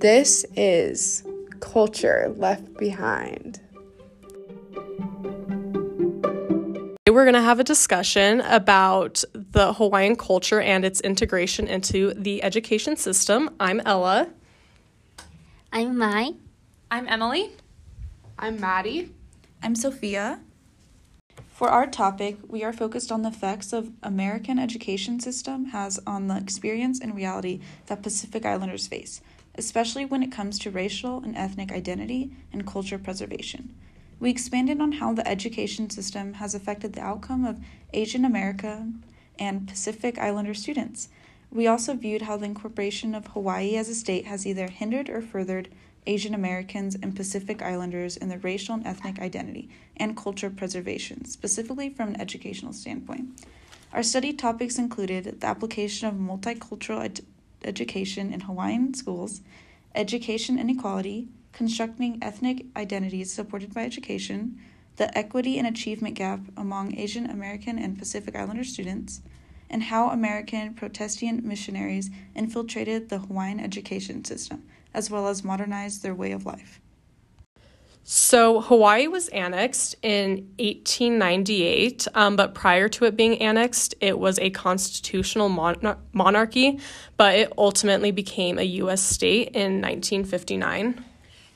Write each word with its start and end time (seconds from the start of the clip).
This 0.00 0.46
is 0.56 1.24
Culture 1.60 2.32
Left 2.38 2.78
Behind. 2.78 3.60
We're 7.06 7.24
going 7.24 7.34
to 7.34 7.42
have 7.42 7.60
a 7.60 7.64
discussion 7.64 8.40
about 8.40 9.22
the 9.34 9.74
Hawaiian 9.74 10.16
culture 10.16 10.58
and 10.58 10.86
its 10.86 11.02
integration 11.02 11.66
into 11.66 12.14
the 12.14 12.42
education 12.42 12.96
system. 12.96 13.50
I'm 13.60 13.80
Ella. 13.80 14.30
I'm 15.70 15.98
Mai. 15.98 16.30
I'm 16.90 17.06
Emily. 17.06 17.50
I'm 18.38 18.58
Maddie. 18.58 19.10
I'm 19.62 19.74
Sophia. 19.74 20.40
For 21.50 21.68
our 21.68 21.86
topic, 21.86 22.38
we 22.48 22.64
are 22.64 22.72
focused 22.72 23.12
on 23.12 23.20
the 23.20 23.28
effects 23.28 23.74
of 23.74 23.90
American 24.02 24.58
education 24.58 25.20
system 25.20 25.66
has 25.66 26.00
on 26.06 26.28
the 26.28 26.38
experience 26.38 27.00
and 27.00 27.14
reality 27.14 27.60
that 27.84 28.02
Pacific 28.02 28.46
Islanders 28.46 28.86
face, 28.86 29.20
especially 29.56 30.04
when 30.04 30.22
it 30.22 30.32
comes 30.32 30.58
to 30.58 30.70
racial 30.70 31.18
and 31.22 31.36
ethnic 31.36 31.72
identity 31.72 32.30
and 32.52 32.66
culture 32.66 32.98
preservation. 32.98 33.74
We 34.18 34.30
expanded 34.30 34.80
on 34.80 34.92
how 34.92 35.14
the 35.14 35.26
education 35.26 35.88
system 35.88 36.34
has 36.34 36.54
affected 36.54 36.92
the 36.92 37.02
outcome 37.02 37.44
of 37.44 37.58
Asian 37.92 38.24
American 38.24 39.02
and 39.38 39.66
Pacific 39.66 40.18
Islander 40.18 40.54
students. 40.54 41.08
We 41.50 41.66
also 41.66 41.94
viewed 41.94 42.22
how 42.22 42.36
the 42.36 42.44
incorporation 42.44 43.14
of 43.14 43.28
Hawaii 43.28 43.76
as 43.76 43.88
a 43.88 43.94
state 43.94 44.26
has 44.26 44.46
either 44.46 44.68
hindered 44.68 45.08
or 45.08 45.22
furthered 45.22 45.68
Asian 46.06 46.34
Americans 46.34 46.96
and 47.02 47.16
Pacific 47.16 47.62
Islanders 47.62 48.16
in 48.16 48.28
their 48.28 48.38
racial 48.38 48.74
and 48.74 48.86
ethnic 48.86 49.18
identity 49.18 49.68
and 49.96 50.16
culture 50.16 50.50
preservation, 50.50 51.24
specifically 51.24 51.90
from 51.90 52.10
an 52.10 52.20
educational 52.20 52.72
standpoint. 52.72 53.44
Our 53.92 54.02
study 54.02 54.32
topics 54.32 54.78
included 54.78 55.40
the 55.40 55.46
application 55.46 56.08
of 56.08 56.14
multicultural 56.14 57.02
education 57.64 58.32
in 58.32 58.40
Hawaiian 58.40 58.94
schools, 58.94 59.40
education 59.94 60.58
inequality, 60.58 61.28
constructing 61.52 62.18
ethnic 62.22 62.66
identities 62.76 63.32
supported 63.32 63.74
by 63.74 63.84
education, 63.84 64.58
the 64.96 65.16
equity 65.16 65.58
and 65.58 65.66
achievement 65.66 66.14
gap 66.14 66.40
among 66.56 66.96
Asian 66.96 67.28
American 67.28 67.78
and 67.78 67.98
Pacific 67.98 68.36
Islander 68.36 68.64
students, 68.64 69.22
and 69.68 69.84
how 69.84 70.10
American 70.10 70.74
Protestant 70.74 71.44
missionaries 71.44 72.10
infiltrated 72.34 73.08
the 73.08 73.18
Hawaiian 73.18 73.60
education 73.60 74.24
system, 74.24 74.64
as 74.92 75.10
well 75.10 75.28
as 75.28 75.44
modernized 75.44 76.02
their 76.02 76.14
way 76.14 76.32
of 76.32 76.44
life. 76.44 76.80
So, 78.02 78.60
Hawaii 78.60 79.06
was 79.06 79.28
annexed 79.28 79.94
in 80.02 80.48
1898, 80.58 82.08
um, 82.14 82.34
but 82.34 82.54
prior 82.54 82.88
to 82.88 83.04
it 83.04 83.16
being 83.16 83.40
annexed, 83.40 83.94
it 84.00 84.18
was 84.18 84.38
a 84.38 84.50
constitutional 84.50 85.48
mon- 85.48 85.96
monarchy, 86.12 86.80
but 87.16 87.36
it 87.36 87.52
ultimately 87.56 88.10
became 88.10 88.58
a 88.58 88.62
U.S. 88.62 89.02
state 89.02 89.48
in 89.48 89.80
1959. 89.80 91.04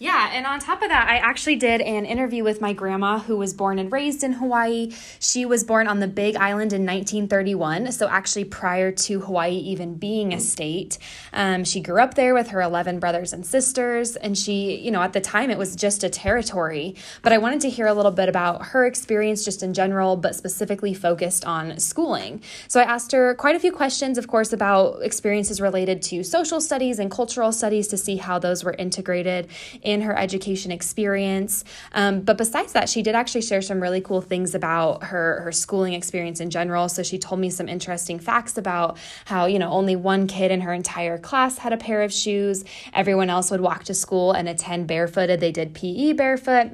Yeah, 0.04 0.32
and 0.34 0.44
on 0.44 0.60
top 0.60 0.82
of 0.82 0.90
that, 0.90 1.08
I 1.08 1.16
actually 1.16 1.56
did 1.56 1.80
an 1.80 2.04
interview 2.04 2.44
with 2.44 2.60
my 2.60 2.74
grandma 2.74 3.20
who 3.20 3.38
was 3.38 3.54
born 3.54 3.78
and 3.78 3.90
raised 3.90 4.22
in 4.22 4.34
Hawaii. 4.34 4.92
She 5.18 5.46
was 5.46 5.64
born 5.64 5.88
on 5.88 6.00
the 6.00 6.06
Big 6.06 6.36
Island 6.36 6.74
in 6.74 6.84
1931, 6.84 7.90
so 7.90 8.06
actually 8.06 8.44
prior 8.44 8.92
to 8.92 9.20
Hawaii 9.20 9.54
even 9.54 9.94
being 9.94 10.34
a 10.34 10.40
state. 10.40 10.98
Um, 11.32 11.64
she 11.64 11.80
grew 11.80 12.02
up 12.02 12.16
there 12.16 12.34
with 12.34 12.48
her 12.48 12.60
11 12.60 12.98
brothers 12.98 13.32
and 13.32 13.46
sisters, 13.46 14.14
and 14.16 14.36
she, 14.36 14.76
you 14.76 14.90
know, 14.90 15.00
at 15.00 15.14
the 15.14 15.22
time 15.22 15.48
it 15.48 15.56
was 15.56 15.74
just 15.74 16.04
a 16.04 16.10
territory. 16.10 16.96
But 17.22 17.32
I 17.32 17.38
wanted 17.38 17.62
to 17.62 17.70
hear 17.70 17.86
a 17.86 17.94
little 17.94 18.12
bit 18.12 18.28
about 18.28 18.62
her 18.66 18.84
experience 18.84 19.42
just 19.42 19.62
in 19.62 19.72
general, 19.72 20.16
but 20.16 20.36
specifically 20.36 20.92
focused 20.92 21.46
on 21.46 21.78
schooling. 21.78 22.42
So 22.68 22.78
I 22.78 22.84
asked 22.84 23.12
her 23.12 23.34
quite 23.36 23.56
a 23.56 23.58
few 23.58 23.72
questions, 23.72 24.18
of 24.18 24.28
course, 24.28 24.52
about 24.52 25.02
experiences 25.02 25.62
related 25.62 26.02
to 26.02 26.22
social 26.24 26.60
studies 26.60 26.98
and 26.98 27.10
cultural 27.10 27.52
studies 27.52 27.88
to 27.88 27.96
see 27.96 28.16
how 28.16 28.38
those 28.38 28.64
were 28.64 28.74
integrated 28.74 29.48
in 29.80 29.93
her 30.02 30.16
education 30.16 30.70
experience. 30.70 31.64
Um, 31.92 32.20
but 32.20 32.38
besides 32.38 32.72
that, 32.72 32.88
she 32.88 33.02
did 33.02 33.14
actually 33.14 33.42
share 33.42 33.62
some 33.62 33.80
really 33.80 34.00
cool 34.00 34.20
things 34.20 34.54
about 34.54 35.04
her, 35.04 35.40
her 35.42 35.52
schooling 35.52 35.94
experience 35.94 36.40
in 36.40 36.50
general. 36.50 36.88
So 36.88 37.02
she 37.02 37.18
told 37.18 37.40
me 37.40 37.50
some 37.50 37.68
interesting 37.68 38.18
facts 38.18 38.58
about 38.58 38.98
how, 39.24 39.46
you 39.46 39.58
know, 39.58 39.70
only 39.70 39.96
one 39.96 40.26
kid 40.26 40.50
in 40.50 40.60
her 40.62 40.72
entire 40.72 41.18
class 41.18 41.58
had 41.58 41.72
a 41.72 41.76
pair 41.76 42.02
of 42.02 42.12
shoes. 42.12 42.64
Everyone 42.92 43.30
else 43.30 43.50
would 43.50 43.60
walk 43.60 43.84
to 43.84 43.94
school 43.94 44.32
and 44.32 44.48
attend 44.48 44.86
barefooted. 44.86 45.40
They 45.40 45.52
did 45.52 45.74
PE 45.74 46.12
barefoot. 46.12 46.72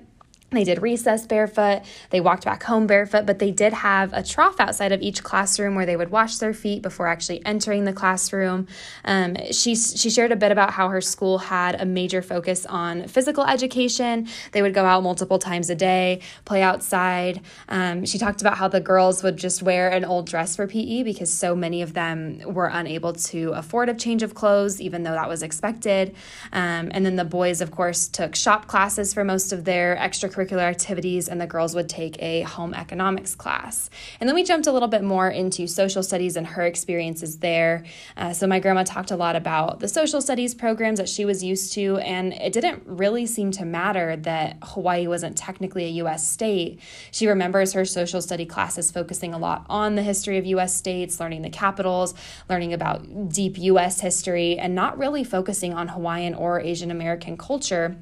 They 0.53 0.65
did 0.65 0.83
recess 0.83 1.27
barefoot. 1.27 1.83
They 2.11 2.21
walked 2.21 2.45
back 2.45 2.65
home 2.65 2.89
barefoot, 2.89 3.25
but 3.25 3.39
they 3.39 3.53
did 3.53 3.73
have 3.73 4.13
a 4.13 4.23
trough 4.23 4.59
outside 4.59 4.91
of 4.91 5.01
each 5.01 5.23
classroom 5.23 5.77
where 5.77 5.87
they 5.87 5.97
would 5.97 6.11
wash 6.11 6.39
their 6.39 6.53
feet 6.53 6.83
before 6.83 7.07
actually 7.07 7.45
entering 7.47 7.85
the 7.85 7.93
classroom. 7.93 8.67
Um, 9.05 9.37
she, 9.53 9.77
she 9.77 10.11
shared 10.11 10.33
a 10.33 10.37
bit 10.37 10.51
about 10.51 10.73
how 10.73 10.89
her 10.89 11.01
school 11.01 11.39
had 11.39 11.81
a 11.81 11.85
major 11.85 12.21
focus 12.21 12.67
on 12.67 13.07
physical 13.07 13.45
education. 13.45 14.27
They 14.51 14.61
would 14.61 14.75
go 14.75 14.85
out 14.85 15.05
multiple 15.05 15.39
times 15.39 15.71
a 15.71 15.77
day, 15.77 16.21
play 16.45 16.63
outside. 16.63 17.43
Um, 17.69 18.05
she 18.05 18.19
talked 18.19 18.41
about 18.41 18.57
how 18.57 18.67
the 18.67 18.81
girls 18.81 19.23
would 19.23 19.37
just 19.37 19.63
wear 19.63 19.89
an 19.89 20.05
old 20.05 20.27
dress 20.27 20.57
for 20.57 20.67
PE 20.67 21.05
because 21.05 21.33
so 21.33 21.55
many 21.55 21.81
of 21.81 21.95
them 21.95 22.41
were 22.45 22.67
unable 22.73 23.13
to 23.13 23.53
afford 23.53 23.89
a 23.89 23.95
change 23.95 24.25
of 24.25 24.35
clothes, 24.35 24.81
even 24.81 25.05
though 25.05 25.13
that 25.13 25.29
was 25.29 25.45
expected. 25.45 26.17
Um, 26.53 26.91
and 26.93 27.07
then 27.07 27.15
the 27.15 27.25
boys, 27.25 27.61
of 27.61 27.71
course, 27.71 28.09
took 28.09 28.35
shop 28.35 28.67
classes 28.67 29.15
for 29.15 29.23
most 29.23 29.53
of 29.53 29.65
their 29.65 29.95
extracurricular 29.95 30.40
extracurricular 30.41 30.63
activities, 30.63 31.29
and 31.29 31.41
the 31.41 31.47
girls 31.47 31.75
would 31.75 31.89
take 31.89 32.21
a 32.23 32.43
home 32.43 32.75
economics 32.75 33.35
class. 33.35 33.91
And 34.19 34.29
then 34.29 34.35
we 34.35 34.43
jumped 34.43 34.67
a 34.67 34.73
little 34.73 34.89
bit 34.89 35.03
more 35.03 35.29
into 35.29 35.67
social 35.67 36.03
studies 36.03 36.37
and 36.37 36.47
her 36.47 36.63
experiences 36.63 37.39
there. 37.39 37.85
Uh, 38.17 38.33
so 38.33 38.47
my 38.47 38.61
grandma 38.61 38.85
talked 38.85 39.11
a 39.11 39.17
lot 39.17 39.37
about 39.37 39.81
the 39.81 39.89
social 39.89 40.21
studies 40.21 40.55
programs 40.55 40.99
that 40.99 41.09
she 41.09 41.25
was 41.25 41.43
used 41.43 41.73
to, 41.75 41.99
and 41.99 42.33
it 42.35 42.53
didn't 42.53 42.83
really 42.87 43.27
seem 43.27 43.51
to 43.53 43.65
matter 43.65 44.17
that 44.17 44.57
Hawaii 44.63 45.07
wasn't 45.07 45.37
technically 45.37 45.85
a 45.85 45.89
U.S. 46.05 46.29
state. 46.29 46.81
She 47.11 47.27
remembers 47.27 47.73
her 47.73 47.85
social 47.85 48.23
study 48.23 48.47
classes 48.47 48.91
focusing 48.91 49.35
a 49.35 49.39
lot 49.39 49.65
on 49.69 49.95
the 49.95 50.03
history 50.03 50.39
of 50.39 50.47
U.S. 50.47 50.75
states, 50.75 51.21
learning 51.21 51.43
the 51.43 51.51
capitals, 51.51 52.15
learning 52.49 52.73
about 52.73 53.29
deep 53.29 53.59
U.S. 53.59 54.01
history, 54.01 54.59
and 54.59 54.75
not 54.75 54.99
really 54.99 55.25
focusing 55.25 55.75
on 55.75 55.89
Hawaiian 55.89 56.35
or 56.35 56.61
Asian 56.61 56.91
American 56.91 57.37
culture. 57.37 57.97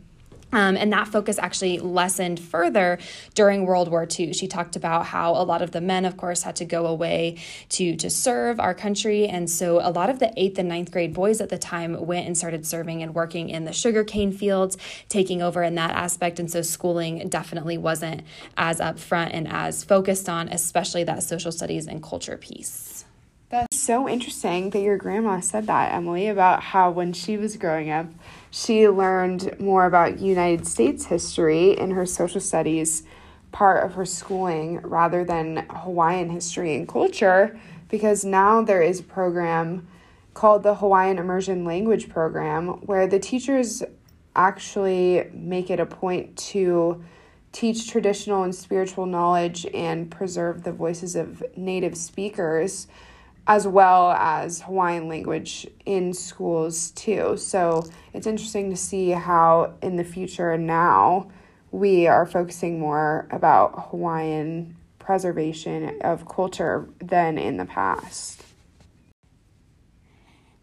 Um, 0.53 0.77
and 0.77 0.93
that 0.93 1.09
focus 1.09 1.39
actually 1.39 1.79
lessened 1.79 2.41
further 2.41 2.99
during 3.35 3.67
World 3.67 3.91
War 3.91 4.07
II. 4.09 4.33
She 4.33 4.49
talked 4.49 4.77
about 4.77 5.07
how 5.07 5.33
a 5.33 5.45
lot 5.45 5.61
of 5.61 5.73
the 5.73 5.81
men, 5.81 6.05
of 6.05 6.17
course, 6.17 6.43
had 6.43 6.57
to 6.57 6.65
go 6.65 6.87
away 6.87 7.39
to, 7.71 7.97
to 7.97 8.09
serve 8.09 8.59
our 8.59 8.75
country. 8.75 9.27
And 9.27 9.51
so 9.51 9.81
a 9.81 9.91
lot 9.91 10.09
of 10.09 10.19
the 10.19 10.33
eighth 10.37 10.59
and 10.59 10.69
ninth 10.69 10.91
grade 10.91 11.13
boys 11.13 11.41
at 11.41 11.51
the 11.51 11.59
time 11.59 12.07
went 12.07 12.27
and 12.27 12.37
started 12.37 12.67
serving 12.67 13.03
and 13.03 13.15
working 13.15 13.51
in 13.51 13.65
the 13.65 13.73
sugarcane 13.73 14.33
fields, 14.33 14.79
taking 15.09 15.43
over 15.43 15.63
in 15.63 15.75
that 15.75 15.91
aspect. 15.91 16.41
And 16.41 16.51
so 16.51 16.63
schooling 16.63 17.29
definitely 17.29 17.77
wasn't 17.77 18.23
as 18.57 18.81
upfront 18.81 19.31
and 19.33 19.49
as 19.49 19.85
focused 19.85 20.29
on, 20.29 20.49
especially 20.49 21.05
that 21.05 21.23
social 21.23 21.53
studies 21.53 21.87
and 21.87 22.03
culture 22.03 22.39
piece. 22.39 23.05
That's 23.51 23.79
so 23.79 24.07
interesting 24.07 24.71
that 24.71 24.81
your 24.81 24.99
grandma 24.99 25.41
said 25.41 25.67
that, 25.69 25.95
Emily, 25.95 26.29
about 26.29 26.63
how 26.63 26.91
when 26.91 27.15
she 27.15 27.39
was 27.39 27.57
growing 27.57 27.91
up, 27.91 28.07
she 28.51 28.89
learned 28.89 29.59
more 29.61 29.85
about 29.87 30.19
United 30.19 30.67
States 30.67 31.07
history 31.07 31.79
in 31.79 31.91
her 31.93 32.07
social 32.07 32.41
studies 32.41 33.03
part 33.53 33.85
of 33.85 33.95
her 33.95 34.05
schooling 34.05 34.79
rather 34.83 35.25
than 35.25 35.67
Hawaiian 35.71 36.31
history 36.31 36.77
and 36.77 36.87
culture 36.87 37.59
because 37.89 38.25
now 38.25 38.63
there 38.63 38.83
is 38.83 39.01
a 39.01 39.05
program 39.05 39.87
called 40.35 40.63
the 40.63 40.77
Hawaiian 40.77 41.19
Immersion 41.19 41.65
Language 41.65 42.09
Program 42.09 42.69
where 42.87 43.07
the 43.07 43.19
teachers 43.19 43.83
actually 44.37 45.29
make 45.33 45.71
it 45.71 45.81
a 45.81 45.87
point 45.87 46.37
to 46.37 47.03
teach 47.51 47.91
traditional 47.91 48.43
and 48.43 48.55
spiritual 48.55 49.07
knowledge 49.07 49.67
and 49.75 50.11
preserve 50.11 50.63
the 50.63 50.73
voices 50.73 51.17
of 51.17 51.43
native 51.57 51.97
speakers 51.97 52.87
as 53.49 53.67
well 53.67 54.11
as 54.13 54.61
Hawaiian 54.61 55.09
language 55.09 55.67
in 55.87 56.13
schools 56.13 56.91
too. 56.91 57.39
So 57.39 57.89
it's 58.13 58.27
interesting 58.27 58.69
to 58.69 58.77
see 58.77 59.11
how 59.11 59.73
in 59.81 59.97
the 59.97 60.05
future 60.05 60.59
now 60.59 61.31
we 61.71 62.07
are 62.07 62.27
focusing 62.27 62.79
more 62.79 63.27
about 63.31 63.89
Hawaiian 63.91 64.77
preservation 64.99 65.99
of 66.03 66.29
culture 66.29 66.89
than 66.99 67.39
in 67.39 67.57
the 67.57 67.65
past. 67.65 68.45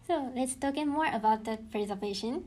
So 0.07 0.31
let's 0.35 0.53
talk 0.53 0.75
more 0.85 1.09
about 1.11 1.45
the 1.45 1.57
preservation. 1.71 2.45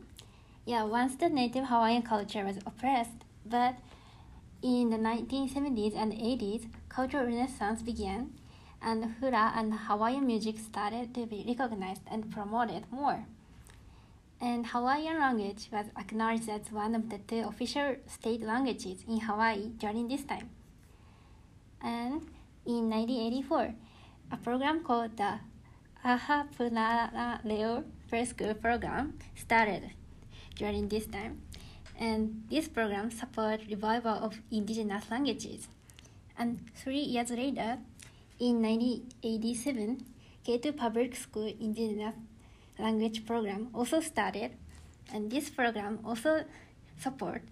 Yeah, 0.64 0.84
once 0.84 1.16
the 1.16 1.28
native 1.28 1.64
Hawaiian 1.66 2.02
culture 2.02 2.44
was 2.44 2.58
oppressed, 2.58 3.24
but 3.44 3.74
in 4.62 4.90
the 4.90 4.98
1970s 4.98 5.94
and 5.96 6.12
80s, 6.12 6.68
cultural 6.88 7.26
renaissance 7.26 7.82
began 7.82 8.37
and 8.80 9.16
hula 9.20 9.52
and 9.56 9.74
Hawaiian 9.74 10.26
music 10.26 10.58
started 10.58 11.14
to 11.14 11.26
be 11.26 11.44
recognized 11.46 12.02
and 12.10 12.30
promoted 12.30 12.84
more. 12.90 13.26
And 14.40 14.66
Hawaiian 14.66 15.18
language 15.18 15.68
was 15.72 15.86
acknowledged 15.98 16.48
as 16.48 16.70
one 16.70 16.94
of 16.94 17.10
the 17.10 17.18
two 17.18 17.48
official 17.48 17.96
state 18.06 18.42
languages 18.42 19.04
in 19.08 19.20
Hawaii 19.20 19.70
during 19.78 20.06
this 20.06 20.22
time. 20.22 20.50
And 21.82 22.22
in 22.64 22.88
1984, 22.88 23.74
a 24.30 24.36
program 24.36 24.84
called 24.84 25.16
the 25.16 25.40
Aha 26.04 26.46
Punana 26.56 27.44
Leo 27.44 27.84
Preschool 28.10 28.60
Program 28.60 29.18
started 29.34 29.90
during 30.54 30.88
this 30.88 31.06
time. 31.06 31.42
And 31.98 32.44
this 32.48 32.68
program 32.68 33.10
supported 33.10 33.68
revival 33.68 34.12
of 34.12 34.40
indigenous 34.52 35.10
languages. 35.10 35.66
And 36.38 36.60
three 36.76 37.00
years 37.00 37.30
later, 37.30 37.78
in 38.38 38.62
1987, 38.62 40.04
K2 40.46 40.76
Public 40.76 41.16
School 41.16 41.52
Indigenous 41.60 42.14
Language 42.78 43.26
Program 43.26 43.68
also 43.74 44.00
started, 44.00 44.52
and 45.12 45.30
this 45.30 45.50
program 45.50 45.98
also 46.04 46.44
support 47.00 47.42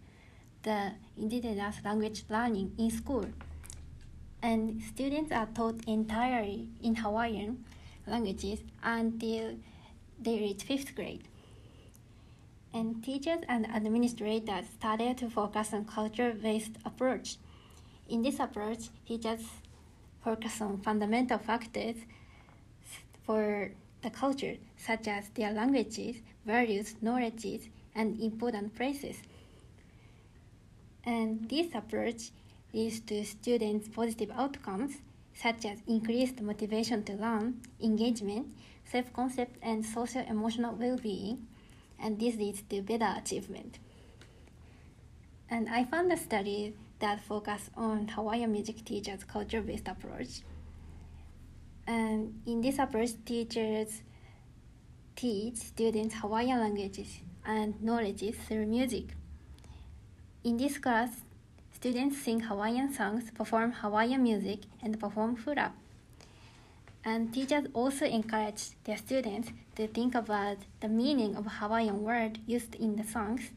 the 0.63 0.93
indigenous 1.17 1.77
language 1.85 2.25
learning 2.29 2.73
in 2.79 2.91
school. 2.91 3.27
And 4.43 4.81
students 4.83 5.33
are 5.33 5.47
taught 5.47 5.81
entirely 5.89 6.69
in 6.83 6.97
Hawaiian 6.97 7.65
languages 8.07 8.61
until 8.83 9.57
they 10.21 10.39
reach 10.39 10.63
fifth 10.63 10.95
grade. 10.95 11.25
And 12.73 13.03
teachers 13.03 13.41
and 13.49 13.67
administrators 13.67 14.67
started 14.79 15.19
to 15.19 15.31
focus 15.31 15.73
on 15.73 15.87
culture-based 15.87 16.77
approach. 16.85 17.39
In 18.09 18.23
this 18.23 18.39
approach, 18.39 18.91
teachers 19.07 19.41
focus 20.27 20.61
on 20.61 20.77
fundamental 20.79 21.39
factors 21.39 21.95
for 23.25 23.71
the 24.03 24.11
culture, 24.11 24.57
such 24.77 25.07
as 25.07 25.29
their 25.37 25.53
languages, 25.53 26.17
values, 26.45 26.97
knowledges, 27.01 27.69
and 27.95 28.21
important 28.21 28.75
places. 28.75 29.17
And 31.05 31.49
this 31.49 31.69
approach 31.77 32.31
leads 32.75 32.99
to 33.09 33.25
students' 33.25 33.87
positive 33.89 34.33
outcomes, 34.33 34.97
such 35.33 35.65
as 35.65 35.79
increased 35.87 36.41
motivation 36.41 37.05
to 37.05 37.13
learn, 37.13 37.63
engagement, 37.81 38.49
self 38.85 39.13
concept, 39.13 39.55
and 39.63 39.87
social 39.87 40.25
emotional 40.29 40.75
well 40.75 40.97
being, 40.97 41.47
and 42.01 42.19
this 42.19 42.35
leads 42.35 42.63
to 42.63 42.83
better 42.83 43.15
achievement. 43.17 43.79
And 45.49 45.69
I 45.69 45.85
found 45.85 46.11
the 46.11 46.17
study 46.17 46.75
that 46.99 47.21
focus 47.21 47.71
on 47.77 48.09
Hawaiian 48.09 48.53
music 48.53 48.85
teachers' 48.85 49.25
culture 49.25 49.61
based 49.61 49.89
approach. 49.89 50.43
And 51.87 52.41
in 52.47 52.61
this 52.61 52.79
approach, 52.79 53.11
teachers 53.25 54.03
teach 55.15 55.57
students 55.57 56.17
Hawaiian 56.17 56.61
languages 56.61 57.21
and 57.45 57.81
knowledges 57.83 58.37
through 58.37 58.67
music. 58.67 59.15
In 60.43 60.57
this 60.57 60.79
class, 60.79 61.23
students 61.73 62.19
sing 62.23 62.41
Hawaiian 62.41 62.93
songs, 62.93 63.31
perform 63.31 63.73
Hawaiian 63.73 64.23
music, 64.23 64.61
and 64.83 64.99
perform 64.99 65.37
hula. 65.37 65.73
And 67.05 67.33
teachers 67.33 67.67
also 67.73 68.05
encourage 68.05 68.71
their 68.85 68.97
students 68.97 69.51
to 69.77 69.87
think 69.87 70.15
about 70.15 70.59
the 70.81 70.89
meaning 70.89 71.37
of 71.37 71.47
Hawaiian 71.47 72.03
word 72.03 72.41
used 72.47 72.75
in 72.75 72.97
the 72.97 73.05
songs 73.05 73.51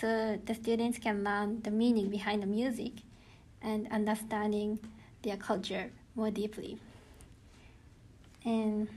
so 0.00 0.38
the 0.44 0.54
students 0.54 0.98
can 0.98 1.22
learn 1.22 1.62
the 1.62 1.70
meaning 1.70 2.10
behind 2.10 2.42
the 2.42 2.46
music 2.46 2.92
and 3.62 3.86
understanding 3.92 4.78
their 5.22 5.36
culture 5.36 5.90
more 6.16 6.30
deeply. 6.30 6.78
And 8.44 8.88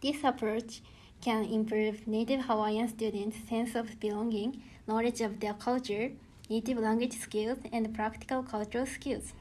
this 0.00 0.22
approach 0.22 0.82
can 1.20 1.44
improve 1.44 2.06
native 2.06 2.42
Hawaiian 2.44 2.88
students' 2.88 3.36
sense 3.48 3.74
of 3.74 3.98
belonging, 3.98 4.62
knowledge 4.86 5.20
of 5.20 5.40
their 5.40 5.54
culture, 5.54 6.12
native 6.48 6.78
language 6.78 7.18
skills, 7.18 7.58
and 7.72 7.92
practical 7.94 8.42
cultural 8.42 8.86
skills. 8.86 9.32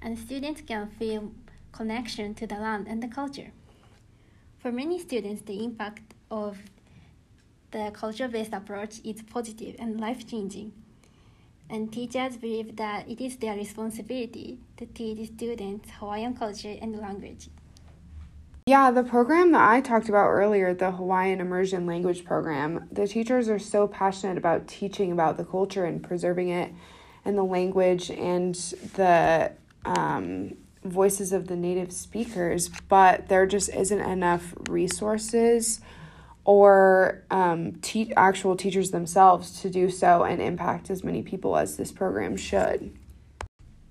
And 0.00 0.18
students 0.18 0.60
can 0.60 0.88
feel 0.88 1.32
connection 1.72 2.34
to 2.34 2.46
the 2.46 2.56
land 2.56 2.86
and 2.88 3.02
the 3.02 3.08
culture. 3.08 3.50
For 4.58 4.70
many 4.70 4.98
students, 4.98 5.42
the 5.42 5.64
impact 5.64 6.14
of 6.30 6.58
the 7.70 7.90
culture 7.92 8.28
based 8.28 8.52
approach 8.52 9.00
is 9.04 9.22
positive 9.22 9.76
and 9.78 10.00
life 10.00 10.26
changing. 10.26 10.72
And 11.68 11.92
teachers 11.92 12.36
believe 12.36 12.76
that 12.76 13.08
it 13.08 13.20
is 13.20 13.36
their 13.36 13.56
responsibility 13.56 14.60
to 14.76 14.86
teach 14.86 15.28
students 15.32 15.90
Hawaiian 15.98 16.34
culture 16.36 16.76
and 16.80 16.96
language. 16.98 17.48
Yeah, 18.66 18.90
the 18.90 19.02
program 19.02 19.52
that 19.52 19.68
I 19.68 19.80
talked 19.80 20.08
about 20.08 20.28
earlier, 20.28 20.74
the 20.74 20.90
Hawaiian 20.90 21.40
Immersion 21.40 21.86
Language 21.86 22.24
Program, 22.24 22.88
the 22.90 23.06
teachers 23.06 23.48
are 23.48 23.60
so 23.60 23.86
passionate 23.86 24.36
about 24.36 24.66
teaching 24.66 25.12
about 25.12 25.36
the 25.36 25.44
culture 25.44 25.84
and 25.84 26.02
preserving 26.02 26.48
it 26.48 26.72
and 27.24 27.38
the 27.38 27.44
language 27.44 28.10
and 28.10 28.54
the 28.94 29.52
um, 29.84 30.56
voices 30.82 31.32
of 31.32 31.46
the 31.46 31.56
native 31.56 31.92
speakers, 31.92 32.68
but 32.88 33.28
there 33.28 33.46
just 33.46 33.68
isn't 33.68 34.00
enough 34.00 34.52
resources 34.68 35.80
or 36.46 37.24
um, 37.28 37.72
actual 38.16 38.56
teachers 38.56 38.92
themselves 38.92 39.60
to 39.60 39.68
do 39.68 39.90
so 39.90 40.22
and 40.22 40.40
impact 40.40 40.90
as 40.90 41.02
many 41.02 41.20
people 41.20 41.56
as 41.56 41.76
this 41.76 41.90
program 41.90 42.36
should. 42.36 42.96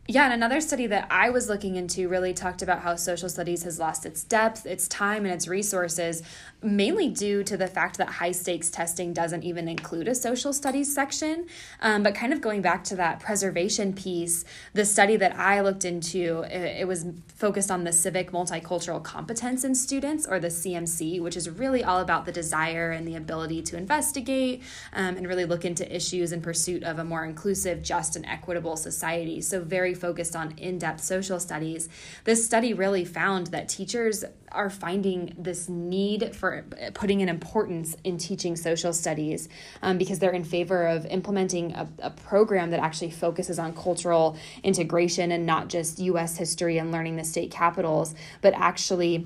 Yeah, 0.07 0.25
and 0.25 0.33
another 0.33 0.61
study 0.61 0.85
that 0.85 1.07
I 1.09 1.31
was 1.31 1.49
looking 1.49 1.77
into 1.77 2.07
really 2.07 2.31
talked 2.31 2.61
about 2.61 2.81
how 2.81 2.95
social 2.95 3.27
studies 3.27 3.63
has 3.63 3.79
lost 3.79 4.05
its 4.05 4.23
depth, 4.23 4.67
its 4.67 4.87
time, 4.87 5.25
and 5.25 5.33
its 5.33 5.47
resources, 5.47 6.21
mainly 6.61 7.09
due 7.09 7.43
to 7.43 7.57
the 7.57 7.65
fact 7.65 7.97
that 7.97 8.07
high 8.07 8.31
stakes 8.31 8.69
testing 8.69 9.13
doesn't 9.13 9.41
even 9.41 9.67
include 9.67 10.07
a 10.07 10.13
social 10.13 10.53
studies 10.53 10.93
section. 10.93 11.47
Um, 11.81 12.03
but 12.03 12.13
kind 12.13 12.33
of 12.33 12.39
going 12.39 12.61
back 12.61 12.83
to 12.83 12.95
that 12.97 13.19
preservation 13.19 13.93
piece, 13.93 14.45
the 14.73 14.85
study 14.85 15.17
that 15.17 15.35
I 15.39 15.61
looked 15.61 15.85
into, 15.85 16.41
it, 16.51 16.81
it 16.81 16.87
was 16.87 17.07
focused 17.33 17.71
on 17.71 17.83
the 17.83 17.91
civic 17.91 18.31
multicultural 18.31 19.03
competence 19.03 19.63
in 19.63 19.73
students, 19.73 20.27
or 20.27 20.39
the 20.39 20.49
CMC, 20.49 21.19
which 21.19 21.35
is 21.35 21.49
really 21.49 21.83
all 21.83 21.99
about 21.99 22.25
the 22.25 22.31
desire 22.31 22.91
and 22.91 23.07
the 23.07 23.15
ability 23.15 23.63
to 23.63 23.75
investigate 23.75 24.61
um, 24.93 25.17
and 25.17 25.27
really 25.27 25.45
look 25.45 25.65
into 25.65 25.95
issues 25.95 26.31
in 26.31 26.43
pursuit 26.43 26.83
of 26.83 26.99
a 26.99 27.03
more 27.03 27.25
inclusive, 27.25 27.81
just, 27.81 28.15
and 28.15 28.23
equitable 28.27 28.77
society. 28.77 29.41
So, 29.41 29.61
very 29.61 29.94
focused 29.95 30.35
on 30.35 30.51
in 30.57 30.77
depth 30.77 31.03
social 31.03 31.39
studies, 31.39 31.89
this 32.23 32.45
study 32.45 32.73
really 32.73 33.05
found 33.05 33.47
that 33.47 33.69
teachers 33.69 34.23
are 34.51 34.69
finding 34.69 35.35
this 35.37 35.67
need 35.67 36.35
for 36.35 36.65
putting 36.93 37.21
an 37.21 37.29
importance 37.29 37.95
in 38.03 38.17
teaching 38.17 38.55
social 38.55 38.93
studies 38.93 39.49
um, 39.81 39.97
because 39.97 40.19
they're 40.19 40.31
in 40.31 40.43
favor 40.43 40.87
of 40.87 41.05
implementing 41.07 41.73
a, 41.73 41.87
a 41.99 42.09
program 42.09 42.71
that 42.71 42.79
actually 42.79 43.11
focuses 43.11 43.59
on 43.59 43.73
cultural 43.73 44.37
integration 44.63 45.31
and 45.31 45.45
not 45.45 45.67
just 45.67 45.99
US 45.99 46.37
history 46.37 46.77
and 46.77 46.91
learning 46.91 47.17
the 47.17 47.23
state 47.23 47.51
capitals, 47.51 48.15
but 48.41 48.53
actually 48.55 49.25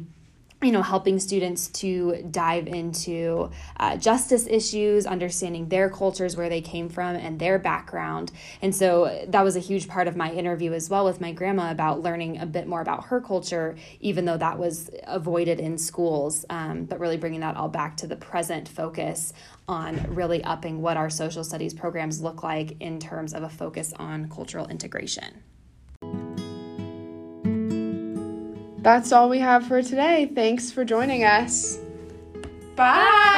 you 0.62 0.74
know, 0.74 0.82
helping 0.82 1.20
students 1.20 1.68
to 1.68 2.28
dive 2.32 2.68
into 2.68 3.50
uh, 3.78 3.96
justice 3.96 4.46
issues, 4.46 5.06
understanding 5.06 5.70
their 5.70 5.90
cultures, 5.90 6.36
where 6.36 6.50
they 6.50 6.60
came 6.60 6.90
from, 6.90 7.16
and 7.16 7.40
their 7.40 7.58
background. 7.58 8.32
And 8.62 8.76
so 8.76 9.26
that 9.30 9.42
was 9.44 9.56
a 9.56 9.60
huge 9.60 9.88
part 9.88 10.08
of 10.08 10.18
my 10.18 10.32
interview 10.32 10.74
as 10.74 10.90
well 10.90 11.06
with 11.06 11.22
my 11.22 11.32
grandma 11.32 11.72
about 11.72 12.04
learning 12.04 12.40
a 12.40 12.46
bit 12.46 12.68
more 12.68 12.82
about 12.82 13.06
her 13.06 13.22
culture, 13.22 13.78
even 14.02 14.26
though 14.26 14.38
that 14.38 14.60
was 14.60 14.90
avoided 15.08 15.62
in 15.62 15.78
schools, 15.78 16.46
um, 16.50 16.84
but 16.84 17.00
really 17.00 17.18
bringing 17.18 17.40
that 17.40 17.56
all 17.56 17.70
back 17.70 17.96
to 17.98 18.08
the 18.08 18.18
present 18.18 18.68
focus 18.68 19.32
on 19.70 20.14
really 20.14 20.44
upping 20.44 20.82
what 20.82 20.98
our 20.98 21.10
social 21.10 21.44
studies 21.44 21.74
programs 21.74 22.22
look 22.22 22.44
like 22.44 22.76
in 22.82 23.00
terms 23.00 23.34
of 23.34 23.44
a 23.44 23.50
focus 23.50 23.94
on 23.98 24.28
cultural 24.30 24.68
integration. 24.68 25.44
That's 28.82 29.12
all 29.12 29.30
we 29.30 29.40
have 29.40 29.68
for 29.68 29.82
today. 29.82 30.32
Thanks 30.34 30.72
for 30.72 30.86
joining 30.86 31.24
us. 31.24 31.78
Bye. 32.76 33.36